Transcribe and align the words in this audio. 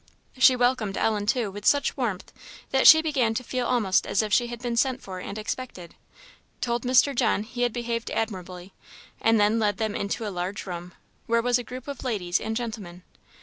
She 0.39 0.55
welcomed 0.55 0.97
Ellen, 0.97 1.27
too, 1.27 1.51
with 1.51 1.63
such 1.63 1.95
warmth, 1.95 2.33
that 2.71 2.87
she 2.87 3.03
began 3.03 3.35
to 3.35 3.43
feel 3.43 3.67
almost 3.67 4.07
as 4.07 4.23
if 4.23 4.33
she 4.33 4.47
had 4.47 4.59
been 4.59 4.75
sent 4.75 4.99
for 5.03 5.19
and 5.19 5.37
expected 5.37 5.93
told 6.59 6.81
Mr. 6.85 7.13
John 7.13 7.43
he 7.43 7.61
had 7.61 7.71
behaved 7.71 8.09
admirably 8.09 8.73
and 9.21 9.39
then 9.39 9.59
led 9.59 9.77
them 9.77 9.93
into 9.93 10.25
a 10.27 10.33
large 10.33 10.65
room, 10.65 10.95
where 11.27 11.43
was 11.43 11.59
a 11.59 11.63
group 11.63 11.87
of 11.87 12.03
ladies 12.03 12.41
and 12.41 12.55
gentlemen. 12.55 13.03